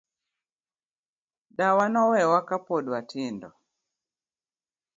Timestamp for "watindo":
2.93-3.49